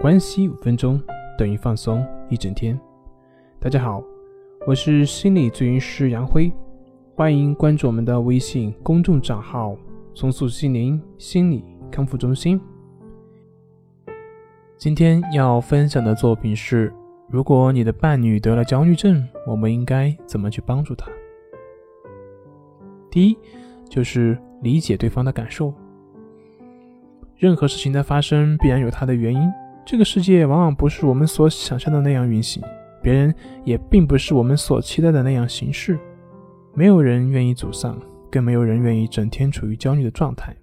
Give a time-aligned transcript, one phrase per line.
[0.00, 0.98] 关系五分钟
[1.36, 2.80] 等于放松一整天。
[3.58, 4.02] 大家好，
[4.66, 6.50] 我是心理咨询师杨辉，
[7.14, 9.76] 欢迎关注我们的微信公众账号
[10.16, 12.58] “松塑心灵心理康复中心”。
[14.78, 16.90] 今天要分享的作品是：
[17.28, 21.12] 如果你的伴侣得了焦虑症，我们应该怎么去帮助他？
[23.10, 23.36] 第一，
[23.86, 25.74] 就是理解对方的感受。
[27.36, 29.40] 任何事情的发生必然有它的原因。
[29.84, 32.62] 这个世界往往不是我们所想象的那样运行，
[33.02, 35.98] 别人也并不是我们所期待的那样行事。
[36.74, 38.00] 没有人愿意沮丧，
[38.30, 40.54] 更没有人愿意整天处于焦虑的状态。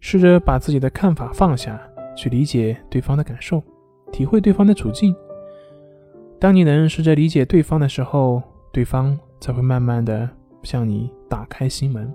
[0.00, 1.80] 试着把自己的看法放下，
[2.16, 3.62] 去理解对方的感受，
[4.10, 5.14] 体会对方的处境。
[6.40, 10.28] 当你能试着理解对方的时候，对方才会慢慢的
[10.62, 12.12] 向你打开心门，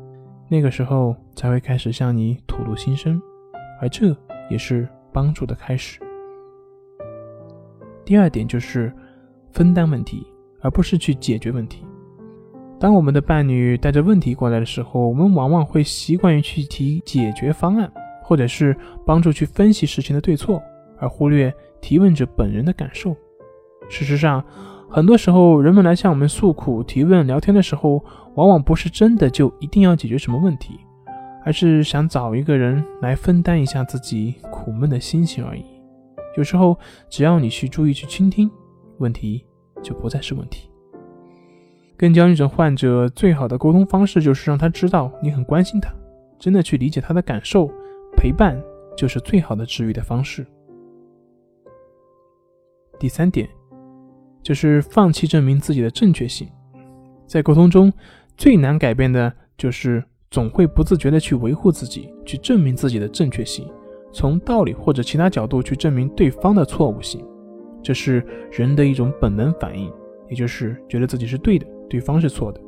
[0.47, 3.21] 那个时候才会开始向你吐露心声，
[3.81, 4.15] 而这
[4.49, 5.99] 也是帮助的开始。
[8.09, 8.91] 第二点就是
[9.51, 10.25] 分担问题，
[10.61, 11.85] 而不是去解决问题。
[12.79, 17.87] 当我们的伴侣带着问题过来的时候，我们往往会习惯于去提解决方案，
[18.23, 18.75] 或者是
[19.05, 20.59] 帮助去分析事情的对错，
[20.97, 23.15] 而忽略提问者本人的感受。
[23.89, 24.43] 事实上，
[24.89, 28.03] 很多时候人们来向我们诉苦、提问、聊天的时候，
[28.33, 30.79] 往往不是真的就一定要解决什么问题，
[31.45, 35.63] 而是想找一个人来分担一下自己苦闷的心情而已。
[36.37, 36.77] 有时候，
[37.09, 38.49] 只要你去注意去倾听，
[38.97, 39.45] 问题
[39.81, 40.69] 就不再是问题。
[41.97, 45.93] 跟焦虑症患者最好的沟通方式就是让他知道你很关心他，
[46.39, 47.69] 真的去理解他的感受，
[48.15, 48.57] 陪伴
[48.95, 50.45] 就是最好的治愈的方式。
[52.97, 53.49] 第三点，
[54.41, 56.47] 就是放弃证明自己的正确性。
[57.25, 57.91] 在沟通中
[58.37, 63.67] 最难改变的就是总会不自觉的去维护自己，去证明自己的正确性。
[64.11, 67.23] 从道理或者其他角度去证明对方的错误性，
[67.81, 69.91] 这是人的一种本能反应，
[70.27, 72.59] 也就是觉得自己是对的，对方是错的。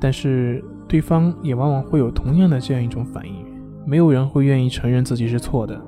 [0.00, 3.44] 但是对方也往往会有同样的这样一种反应，
[3.86, 5.80] 没有人会愿意承认自己是错的，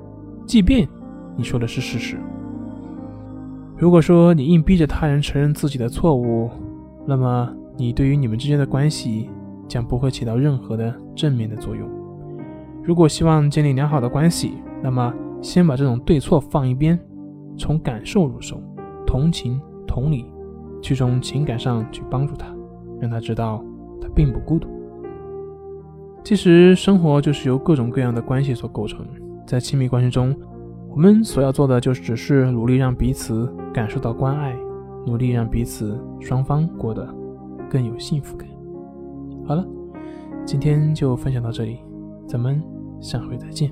[0.45, 0.87] 即便
[1.35, 2.17] 你说的是事实。
[3.77, 6.49] 如果说你硬逼着他人承认自己的错误，
[7.05, 9.29] 那么你对于你们之间的关系
[9.67, 11.87] 将不会起到任何的正面的作用。
[12.87, 16.97] 如果希望建立良好的关系，那么先把这种对错放一边，
[17.57, 18.63] 从感受入手，
[19.05, 20.25] 同情、同理，
[20.81, 22.47] 去从情感上去帮助他，
[23.01, 23.61] 让他知道
[24.01, 24.69] 他并不孤独。
[26.23, 29.05] 其实生活就是由各种各样的关系所构成，
[29.45, 30.33] 在亲密关系中，
[30.89, 34.55] 我们所要做的就只是努力让彼此感受到关爱，
[35.05, 37.05] 努力让彼此双方过得
[37.69, 38.47] 更有幸福感。
[39.45, 39.67] 好了，
[40.45, 41.79] 今天就分享到这里，
[42.25, 42.76] 咱们。
[43.01, 43.71] 下回再见。